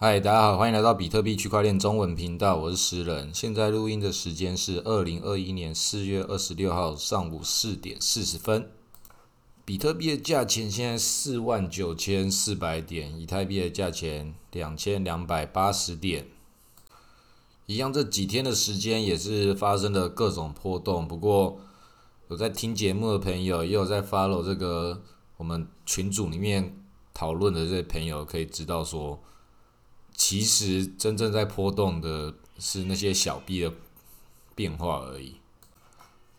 [0.00, 3.34] 嗨，大家好，欢迎来到比特币区块链中文频道，我是石人。
[3.34, 8.70] 现在录音的时间是二零二一年四月二十六号上午四点四十分。
[9.64, 16.28] 比特币的价钱现在四万九千四百点，以太币的价钱两千两百八十点。
[17.66, 21.08] 一样，这几天的时间也是发生了各种波动。
[21.08, 21.58] 不过，
[22.28, 25.02] 有在听节目的朋友，也有在 follow 这个
[25.38, 26.80] 我们群组里面
[27.12, 29.20] 讨论的这些朋友，可以知道说。
[30.18, 33.72] 其实真正在波动的是那些小币的
[34.56, 35.36] 变化而已。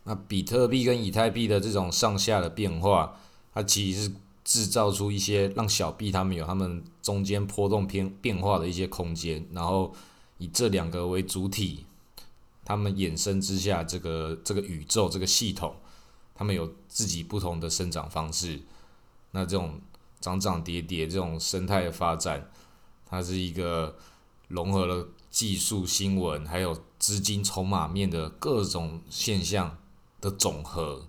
[0.03, 3.17] 那比特币跟以太币的这种上下的变化，
[3.53, 4.11] 它其实是
[4.43, 9.95] 制造出一些让小币它们有它们中间波动偏变化的一些空间，然后
[10.39, 11.85] 以这两个为主体，
[12.65, 15.77] 它们衍生之下，这个这个宇宙这个系统，
[16.35, 18.59] 它们有自己不同的生长方式。
[19.31, 19.79] 那这种
[20.19, 22.51] 涨涨跌跌这种生态的发展。
[23.09, 23.97] 它是一个
[24.47, 29.77] 融合了技术、新闻还有资金筹码面的各种现象
[30.21, 31.07] 的总和，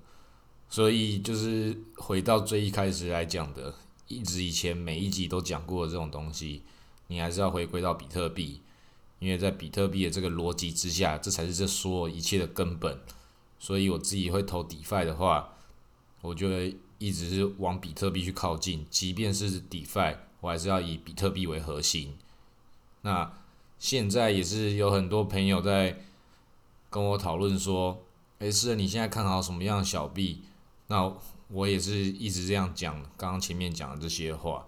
[0.69, 3.75] 所以就是回到最一开始来讲的，
[4.09, 6.63] 一直以前每一集都讲过的这种东西，
[7.09, 8.61] 你还是要回归到比特币，
[9.19, 12.99] 因为在比特币的这个逻辑之下，这才是这所有一切的根本。
[13.59, 15.57] 所以我自己会投 DeFi 的话，
[16.23, 20.17] 我觉得一直是往比特币去靠近，即便是 DeFi。
[20.41, 22.17] 我还是要以比特币为核心。
[23.03, 23.33] 那
[23.79, 26.01] 现在也是有很多朋友在
[26.91, 28.03] 跟我讨论说
[28.41, 30.43] ：“诶，是你现在看好什么样的小币？”
[30.89, 31.13] 那
[31.49, 34.67] 我也是一直这样讲，刚刚前面讲的这些话。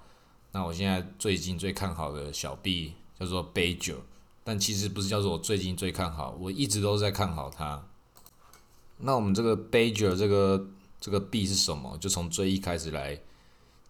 [0.52, 3.96] 那我现在最近最看好的小币叫做 b a j o
[4.44, 7.84] 但其实不是叫做我最近最看好，我一直都在看好它。
[8.98, 10.68] 那我们这个 b a j o 这个
[11.00, 11.96] 这个币是什么？
[11.98, 13.20] 就从最一开始来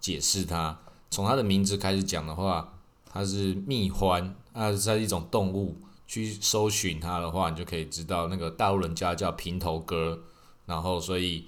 [0.01, 0.79] 解释它。
[1.13, 2.73] 从它的名字开始讲的话，
[3.05, 5.77] 它是蜜獾，那它是一种动物。
[6.05, 10.23] 去搜寻它的话，你就可以知道那个大陆人家叫平头哥，
[10.67, 11.47] 然后所以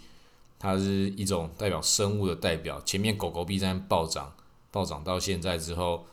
[0.59, 2.81] 它是一种代表生物的代表。
[2.81, 4.33] 前面狗狗币在暴涨，
[4.71, 6.07] 暴涨到现在之后，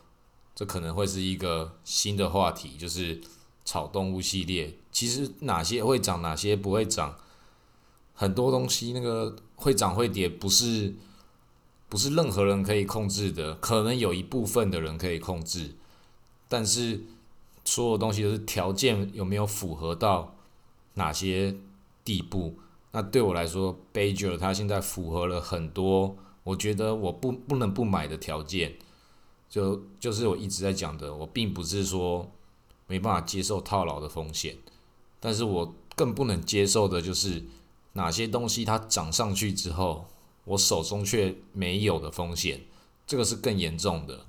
[0.54, 3.22] 这可能会是一个新的话题，就是
[3.64, 4.74] 草动物系列。
[4.92, 7.16] 其实哪些会涨，哪些不会涨，
[8.14, 10.94] 很多东西那个会涨会跌，不是。
[11.92, 15.72] 不是任何人可以控制的，可能有一部分的人可以控制，
[16.48, 17.02] 但是
[17.66, 20.34] 所有东西都是条件有没有符合到
[20.94, 21.54] 哪些
[22.06, 22.56] 地步？
[22.94, 26.16] 那对我来说 b a j o 它现在符合了很多，
[26.46, 28.78] 我觉得我不不能不买的条件，
[29.50, 32.32] 就就是我一直在讲的，我并不是说
[32.88, 34.56] 没办法接受套牢的风险，
[35.20, 37.44] 但是我更不能接受的就是
[37.92, 40.06] 哪些东西它涨上去之后。
[40.44, 42.62] 我手中却没有的风险，
[43.06, 44.26] 这个是更严重的。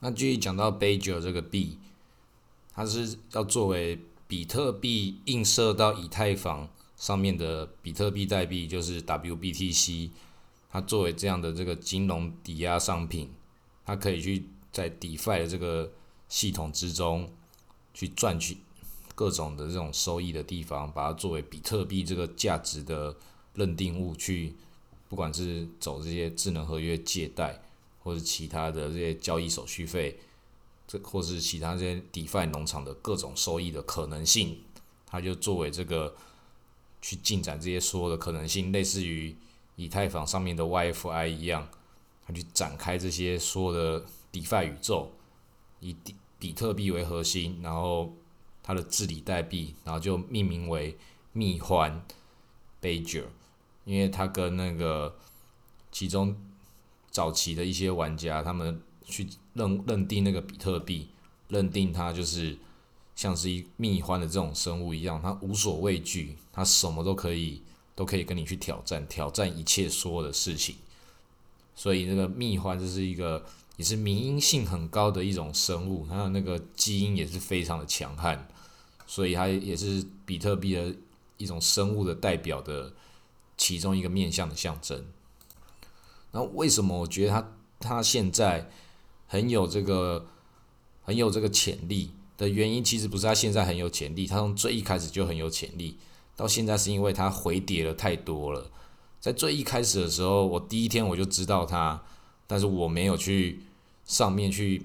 [0.00, 1.78] 那继续讲到 b a j o 这个币，
[2.72, 10.10] 它是要作为比特币映射到以太坊上面的比特币代币，就是 WBTC。
[10.70, 13.32] 它作为这样的这个金融抵押商品，
[13.84, 15.92] 它可以去在 DeFi 的这个
[16.28, 17.32] 系统之中
[17.92, 18.58] 去赚取
[19.14, 23.16] 各种的这种收益的地方，把它作为比特币这个价值的
[23.54, 24.54] 认定物去。
[25.14, 27.62] 不管是走这些智能合约借贷，
[28.02, 30.18] 或者其他的这些交易手续费，
[30.88, 34.58] 这或是其他这些 DeFi 农场的各种收益的可能性，
[35.06, 36.16] 它就作为这个
[37.00, 39.36] 去进展这些所有的可能性，类似于
[39.76, 41.68] 以太坊上面的 YFI 一样，
[42.26, 45.12] 它去展开这些所有的 DeFi 宇宙，
[45.78, 48.12] 以比比特币为核心，然后
[48.64, 50.98] 它的治理代币，然后就命名为
[51.32, 52.00] 蜜獾
[52.80, 53.28] b a j o r
[53.84, 55.14] 因为他跟那个
[55.92, 56.34] 其中
[57.10, 61.08] 早期的一些玩家，他们去认认定那个比特币，
[61.48, 62.56] 认定它就是
[63.14, 67.60] 像是一蜜獾的这种生物一样，它无所畏惧，它什么都可以，
[67.94, 70.76] 都可以跟你去挑战，挑战一切所有的事情。
[71.76, 73.44] 所以那个蜜獾这是一个
[73.76, 78.48] 也是民因性很高的一种生物，它的那个基因也是非常的强悍，
[79.06, 80.94] 所以它也是比特币的
[81.36, 82.92] 一种生物的代表的。
[83.56, 85.04] 其中一个面向的象征。
[86.32, 88.70] 那为什么我觉得它它现在
[89.26, 90.26] 很有这个
[91.02, 95.96] 很有这个潜力的原因，其实不是它现在很有潜力，它从最一开始就很有潜力。
[96.36, 98.70] 到现在是因为它回跌了太多了。
[99.20, 102.02] 在最一开始的时候，我第一天我就知道它，
[102.46, 103.60] 但是我没有去
[104.04, 104.84] 上面去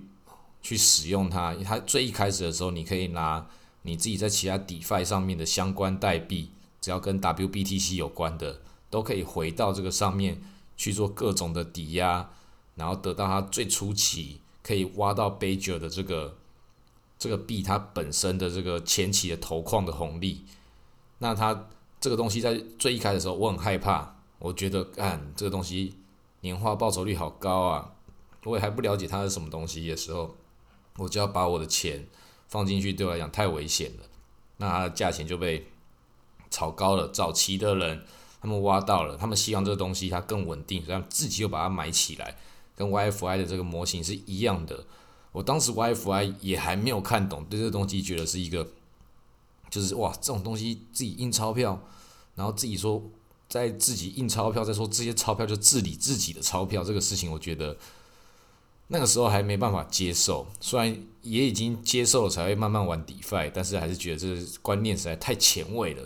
[0.62, 1.56] 去使用它。
[1.64, 3.48] 它最一开始的时候，你可以拿
[3.82, 6.52] 你自己在其他 DeFi 上面的相关代币。
[6.82, 10.42] 只要跟 WBTC 有关的，都可以回到这个上面
[10.78, 12.30] 去做各种的抵押，
[12.76, 16.38] 然后得到它最初期可以挖到 b a j o 的这个
[17.18, 20.46] 这个币它本身的这个前期的投矿的红利。
[21.20, 21.68] 那它
[22.00, 25.96] 这个东西在最一开始的时候，我很害怕，我觉得干这个东西
[26.42, 27.94] 年化报酬率好高啊，
[28.46, 30.38] 我也还不了解它是什么东西的时候，
[30.96, 32.08] 我就要把我的钱
[32.48, 34.04] 放进去，对我来讲太危险了。
[34.56, 35.69] 那它的价钱就被
[36.50, 37.08] 炒高了。
[37.10, 38.04] 早期的人
[38.42, 42.38] 他们挖到了，他们希望这个东西它更稳定，所以自己又把它买起来，
[42.76, 44.86] 跟 YFI 的这个模型是一样的。
[45.32, 48.68] 我当时 YFI 也还没有看懂，对这个东西觉得是一个。
[49.70, 51.80] 就是哇，这种东西自己印钞票，
[52.34, 53.04] 然后自己说
[53.48, 57.78] 在自己印钞票，再说这些钞票就治理自己的钞票，这个事情我觉得
[58.88, 60.48] 那个时候还没办法接受。
[60.60, 60.88] 虽然
[61.22, 66.02] 也已经接受了，才会慢慢玩 DeFi，但是还是觉得这个观念实在太前卫了。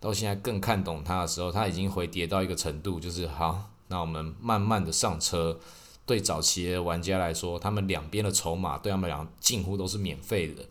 [0.00, 5.60] 到现在更看懂它的时候，它已经回跌到一个程度，就是好，那我们慢慢的上车。
[6.06, 10.64] 对早期的玩家来说，他们两边的筹码对他们俩近乎都是免费的。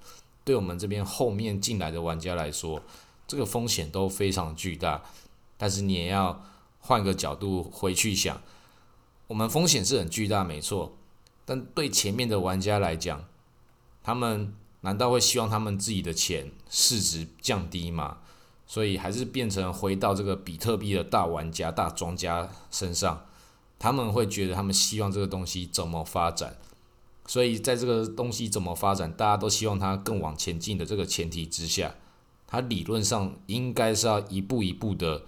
[0.43, 2.81] 对我们这边后面进来的玩家来说，
[3.25, 5.01] 这个风险都非常巨大。
[5.57, 6.43] 但是你也要
[6.79, 8.41] 换个角度回去想，
[9.27, 10.97] 我们风险是很巨大，没错。
[11.45, 13.23] 但对前面的玩家来讲，
[14.03, 18.17] 他们难道会希望他们自己的钱市值降低吗？
[18.69, 23.25] 所以还是变成回到这个比特币的大玩家、大庄家身上，
[23.79, 26.55] 他们会觉得他们希望这个东西怎么发展。
[27.25, 31.95] 所以，在这个东西怎么发展，大家都希望它更往前进的这个前提之下，
[32.45, 35.23] 它理论上应该是要一步一步的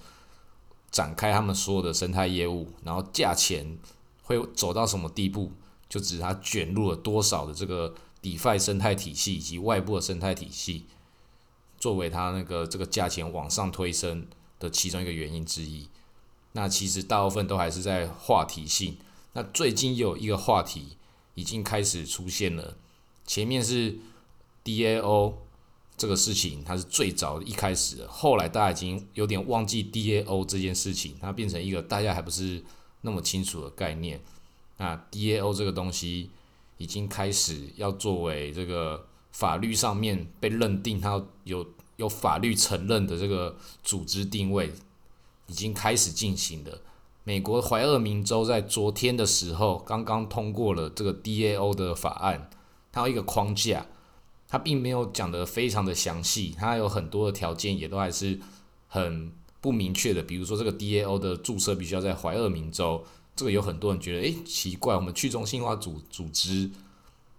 [0.92, 3.80] 展开他们所有的生态业务，然后价钱
[4.22, 5.52] 会走到什么地步，
[5.90, 10.86] 就指它卷入了多少的这个 DeFi 生态体系以及外部的生态体系，
[11.82, 14.26] 作为它那个这个价钱往上推升
[14.58, 15.90] 的其中一个原因之一。
[16.54, 18.96] 那其实大部分都还是在话题性。
[19.34, 20.96] 那最近有一个话题。
[21.34, 22.76] 已经开始出现了，
[23.26, 23.98] 前面是
[24.66, 25.34] DAO
[25.96, 32.62] 这个事情，它是最早一开始的，后来大家已经有点忘记 DAO 这件事情，它变成一个大家还不是
[33.00, 34.22] 那么清楚的概念。
[34.76, 36.30] 那 DAO 这个东西
[36.78, 41.66] 已经开始要作为这个法律上面被认定它有
[41.98, 44.72] 有法律承认的这个组织定位，
[45.48, 46.82] 已经开始进行的。
[47.24, 52.50] 美国怀俄明州在昨天的时候刚刚通过了这个 DAO 的法案，
[52.92, 53.86] 它有一个框架，
[54.48, 58.40] 它并没有讲得非常的详细，它有很多的条件也都还是
[58.88, 59.32] 很
[59.62, 60.24] 不明确的。
[60.24, 63.04] 比如说这个 DAO 的注册必须要在怀俄明州，
[63.36, 66.72] 这个有很多人觉得诶奇怪，我们去中心化组组织，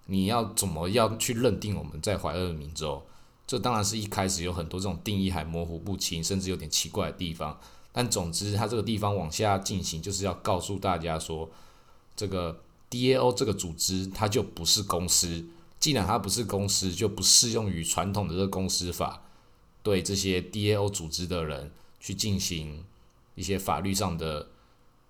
[0.06, 3.02] 你要怎么要去认定我们在怀俄明州？
[3.46, 7.58] 这当然是一开始有很多这种定义还模糊不清，甚至有点奇怪的地方。
[7.92, 11.50] 但总之，它这个地方往下进行，就是要告诉大家说，
[12.16, 12.60] 这个
[12.90, 15.44] DAO 这个组织它就不是公司。
[15.78, 19.22] 既然它不是公司，就不适用于传统的这个公司法，
[19.82, 21.70] 对这些 DAO 组织的人
[22.00, 22.84] 去进行
[23.34, 24.48] 一些法律上的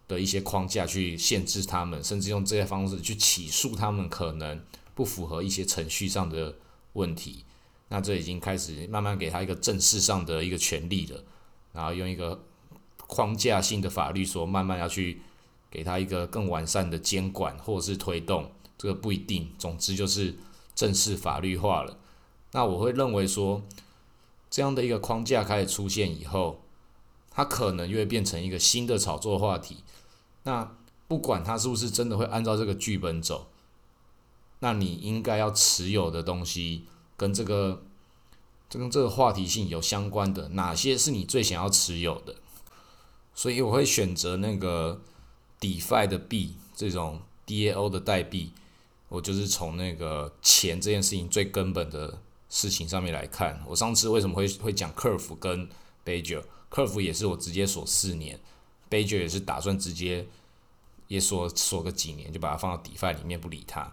[0.08, 4.60] 的一些框架去限制他们，甚至用这些方式去起诉他们可能
[5.02, 6.54] 不符合一些程序上的
[6.92, 7.44] 问题。
[7.88, 11.24] 那这已经开始慢慢给他一个正式上的一个权利了，
[11.72, 12.44] 然后用一个。
[13.08, 15.20] 框架性的法律说，慢慢要去
[15.70, 19.50] 给他一个更完善的监管或者是推动，这个不一定。
[19.58, 20.34] 总之就是
[20.74, 21.98] 正式法律化了。
[22.52, 23.62] 那我会认为说，
[24.48, 26.62] 这样的一个框架开始出现以后，
[27.30, 29.84] 它可能就会变成一个新的炒作话题。
[30.44, 30.74] 那
[31.06, 33.48] 不管它是不是真的会按照这个剧本走，
[34.62, 36.84] 那你应该要持有的东西
[37.16, 37.82] 跟这个
[38.70, 42.36] 这跟这个话题性有相关的，哪些是你最想要持有的？
[43.34, 45.00] 所以我会选择那个
[45.60, 48.52] DeFi 的币，这种 DAO 的代币。
[49.08, 53.60] 我就是从那个钱这件事情最根本的事情上面来看。
[53.66, 55.68] 我上次为什么会会讲 Curve 跟
[56.04, 58.38] b a j o r c u r v e 也是我直接锁四年
[58.88, 60.26] b a j o r 也是打算直接
[61.08, 63.92] 也锁锁个几年，就把它放到 DeFi 里面不理它。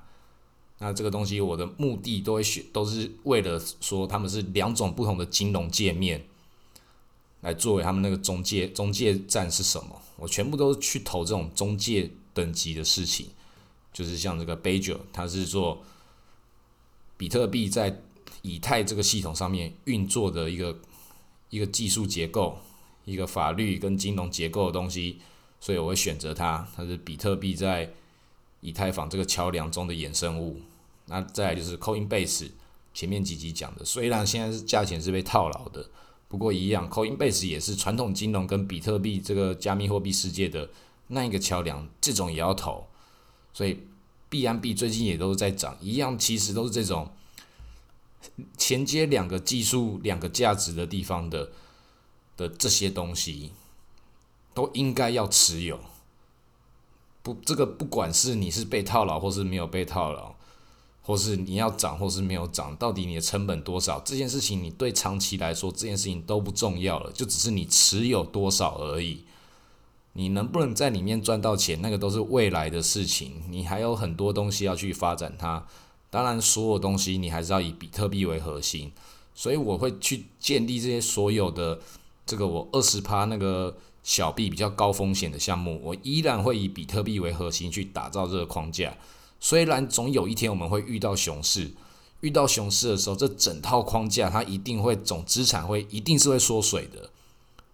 [0.79, 6.25] 那这个东西我的目的都会选，都是为了说他们是两种不同的金融界面。
[7.41, 10.01] 来作为他们那个中介中介站是什么？
[10.17, 13.27] 我全部都去投这种中介等级的事情，
[13.93, 15.81] 就是像这个 b a j o 它是做
[17.15, 18.01] 比特币在
[18.41, 20.79] 以太这个系统上面运作的一个
[21.49, 22.57] 一个技术结构，
[23.05, 25.19] 一个法律跟金融结构的东西，
[25.61, 26.67] 所以我会选择它。
[26.75, 27.93] 它是比特币在
[28.59, 30.59] 以太坊这个桥梁中的衍生物。
[31.09, 32.51] 那再来就是 Coinbase，
[32.93, 35.89] 前面几集讲的，虽然现在是价钱是被套牢的。
[36.27, 40.69] 不过一样，Coinbase 也是传统金融跟比特币这个加密货币世界的
[41.07, 42.87] 那一个桥梁，这种也要投。
[43.51, 43.87] 所以
[44.29, 47.11] 币安币最近也都在涨，一样其实都是这种
[48.59, 51.49] 衔接两个技术、两个价值的地方的
[52.37, 53.51] 的这些东西，
[54.53, 55.79] 都应该要持有。
[57.23, 60.35] 不，这个不管是你是被套牢，或是没有被套牢，
[61.09, 63.99] 或是你要涨，或是没有涨，到底你的成本多少？
[64.01, 69.23] 这件事情你对长期来说，这件事情都不重要了，就只是你持有多少而已。
[70.13, 73.41] 你能不能在里面赚到钱，那个都是未来的事情。
[73.49, 75.65] 你还有很多东西要去发展它。
[76.11, 78.91] 当然，所有东西你还是要以比特币为核心。
[79.33, 81.79] 所以我会去建立这些所有的
[82.27, 88.95] 这个我二十趴那个小币比较高风险的项目，我依然会以比特币为核心去打造这个框架。
[89.39, 91.71] 虽然总有一天我们会遇到熊市，
[92.21, 97.09] 遇到熊市的时候，这整套框架它一定会总资产会一定是会缩水的。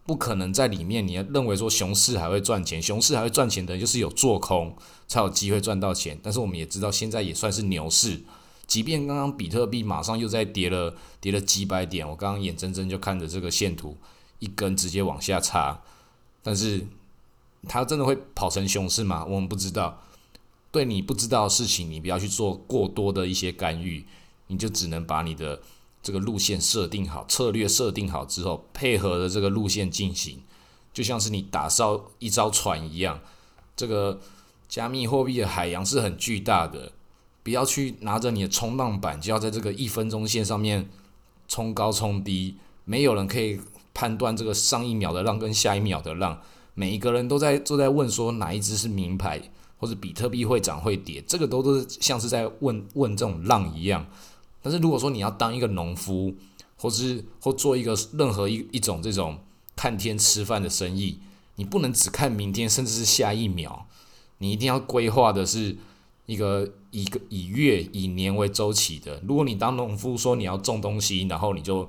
[0.05, 4.75] 不可能在里面，你认为说熊市还会赚钱，熊市还会赚钱的，就是有做空
[5.07, 6.19] 才有机会赚到钱。
[6.21, 8.21] 但是我们也知道，现在也算是牛市，
[8.67, 13.97] 即便刚刚比特币马上又在跌了，跌了几百点，我刚刚眼睁睁就看着这个线图
[14.37, 15.81] 一根直接往下插，
[16.43, 16.85] 但是
[17.67, 19.25] 它真的会跑成熊市吗？
[19.25, 20.03] 我们不知道。
[20.75, 24.05] 对你不知道的事情，你不要去做过多的一些干预，
[24.47, 25.61] 你就只能把你的。
[26.05, 30.43] 这个路线设定好，策略设定好之后，配合的这个路线进行，
[30.93, 33.19] 就像是你打造一艘船一样。
[33.75, 34.21] 这个
[34.69, 36.91] 加密货币的海洋是很巨大的，
[37.41, 40.87] 不要去拿着你的冲浪板，就要在这个一分钟线上面
[41.47, 42.57] 冲高冲低。
[42.83, 43.59] 没有人可以
[43.91, 46.39] 判断这个上一秒的浪跟下一秒的浪，
[46.75, 49.41] 每一个人都在都在问说哪一只是名牌，
[49.77, 54.05] 或者比特币会涨会跌，这个都都是像是在问问这种浪一样。
[54.61, 56.33] 但是如果说你要当一个农夫，
[56.77, 59.39] 或是或做一个任何一一种这种
[59.75, 61.19] 看天吃饭的生意，
[61.55, 63.85] 你不能只看明天，甚至是下一秒，
[64.39, 65.77] 你一定要规划的是
[66.25, 69.21] 一个一个以月以年为周期的。
[69.27, 71.87] 如果你当农夫说你要种东西，然后你就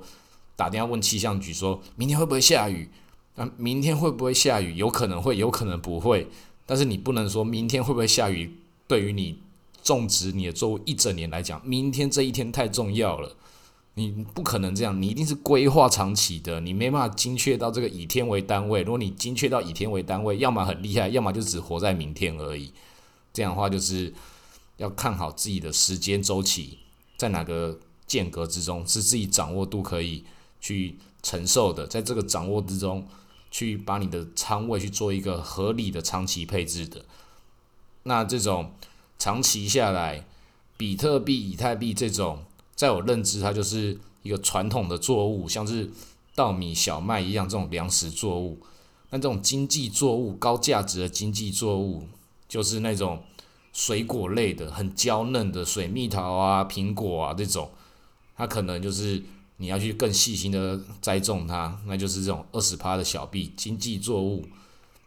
[0.55, 2.89] 打电话问气象局说明天会不会下雨？
[3.35, 4.75] 那明天会不会下雨？
[4.75, 6.27] 有可能会，有可能不会。
[6.67, 8.55] 但是你不能说明天会不会下雨，
[8.87, 9.39] 对于你。
[9.83, 13.33] 种植你的作物一整年来讲，明天这一天太重要了，
[13.93, 18.81] 你不可能这样，你一定是规划长期的，你没办法精确到这个以天为单位。
[18.81, 22.73] 如果你精确到以天为单位，要么很厉害，要么就只活在明天而已。
[23.31, 24.13] 这样的话，就是
[24.75, 26.79] 要看好自己的时间周期，
[27.15, 30.25] 在哪个间隔之中是自己掌握度可以
[30.59, 33.07] 去承受的，在这个掌握之中，
[33.51, 37.05] 去把你的仓位去做一个合理的长期配置的。
[38.03, 38.71] 那这种。
[39.19, 40.27] 长期下来，
[40.77, 42.43] 比特币、以太币这种，
[42.75, 45.89] 在我认知，它就是一个传统的作物，像是
[46.35, 48.59] 稻米、小麦一样这种粮食作物。
[49.09, 52.07] 那这种经济作物、高价值的经济作物，
[52.47, 53.23] 就是那种
[53.73, 57.71] 水果类的，很娇嫩的水蜜桃啊、苹果啊这种，
[58.35, 59.23] 它可能就是
[59.57, 64.45] 你要去更细心的栽种它，那就是这种二十趴的小币经济作物。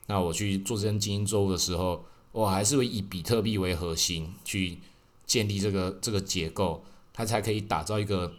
[0.06, 2.04] 那我去做这些经济作物的时候。
[2.32, 4.78] 我还是会以比特币为核心去
[5.26, 8.32] 建立这个这个结构，它才可以打造一个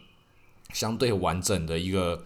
[0.72, 2.24] 相对完整的一个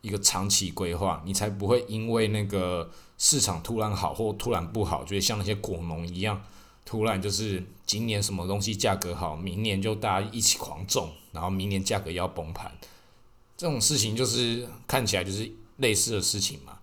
[0.00, 1.22] 一个长期规划。
[1.26, 6.42] 你才不会因为那个市场突然好或突然不好，就像那些果农一样，
[6.86, 12.72] 突然就是今年什么东西价格好，明年就大家一起狂种，然后明年价格要崩盘。
[13.56, 16.78] 这种事情就是看起来就是类似的事情嘛。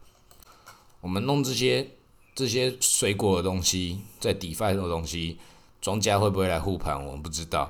[1.00, 1.90] 我们弄这些。
[2.34, 5.38] 这些水果的东西，在 DeFi 的东西，
[5.82, 7.06] 庄家会不会来护盘？
[7.06, 7.70] 我们不知道。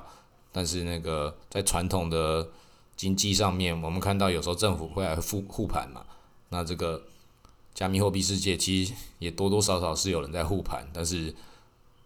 [0.52, 2.48] 但是那个在传统的
[2.96, 6.06] 经济上面，我们看到有时候政府会来护护盘嘛。
[6.50, 7.02] 那这个
[7.74, 11.34] 加密货币世界其实也多多少少是有人在护盘，但是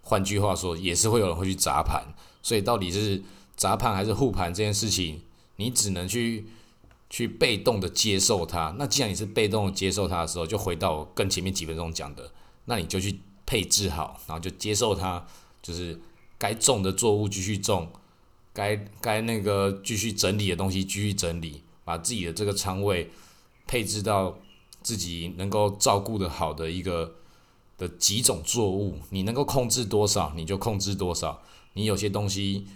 [0.00, 2.06] 换句话说，也是会有人会去砸盘。
[2.42, 3.22] 所以到底是
[3.54, 5.20] 砸盘还是护盘这件事情，
[5.56, 6.46] 你只能去。
[7.08, 12.32] 去被动的接受它，那既然你是被动的接受它的时候，就回到更前面几分钟讲的，
[12.64, 15.24] 那你就去配置好，然后就接受它，
[15.62, 16.00] 就是
[16.36, 17.88] 该种的作物继续种，
[18.52, 23.10] 该该那个继续整理的东西继续整理，把自己的这个仓位
[23.66, 24.36] 配置到
[24.82, 27.14] 自己能够照顾的好的一个
[27.78, 31.40] 的几种作物，你能够控制多少你就控制多少，
[31.74, 32.66] 你有些东西。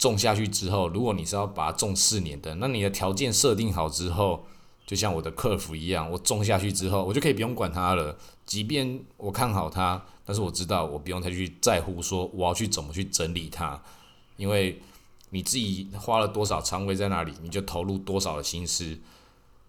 [0.00, 4.46] 种下去之后，如果你是要把它种四年的，那你的条件设定好之后，
[4.86, 8.16] 就像我的客服一样，我种下去之后，我就可以不用管它了。
[8.46, 13.80] 即便我看好它，但是我知道我不用再去在乎说我要去怎么去整理它，
[14.38, 14.80] 因为
[15.28, 18.98] 你自己花了多少仓位在那里，你就投入多少的心思。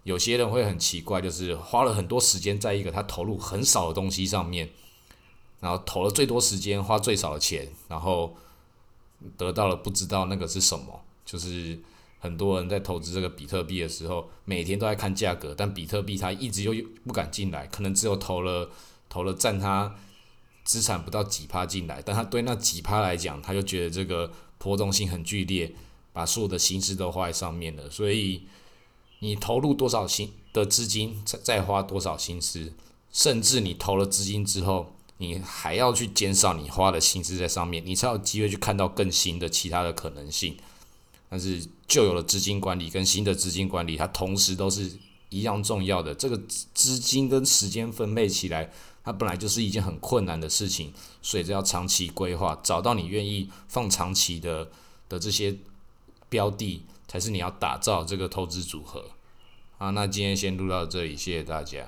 [0.04, 4.70] 有些人会很奇怪，就是花了很多时间在一个他投入很少的东西上面，
[5.60, 8.34] 然后投了最多时间，花最少的钱，然后
[9.38, 11.02] 得到了不知道那个是什么。
[11.24, 11.80] 就是
[12.20, 16.74] 很多人在投资这个比特币的时候，每天都在看价格，但比特币它一直又
[17.06, 18.70] 不敢进来，可能只有投了
[19.08, 19.96] 投了占它
[20.64, 25.74] 资产不到几趴进来，但他对那几趴来讲，他就觉得这个波动性很剧烈，
[26.12, 27.90] 把所有的心思都花在上面了。
[27.90, 28.44] 所以
[29.20, 32.74] 你投入多少心的资金，再再花多少心思，
[33.12, 34.94] 甚至你投了资金之后。
[35.22, 40.58] 你还要去减少你花的心思在上面，你才有机会去看到更新的其他的可能性。
[41.30, 44.92] 但是旧有的资金管理跟新的资金管理，它同时都是
[45.30, 46.16] 一样重要的。
[46.16, 46.36] 这个
[46.74, 48.72] 资金跟时间分配起来，
[49.04, 54.70] 它本来就是一件很困难的事情，所以这要长期规划，找到你愿意放长期的
[55.08, 55.56] 的这些
[56.30, 59.06] 标的，才是你要打造这个投资组合。
[59.78, 61.88] 啊，那今天先录到这里，谢谢大家。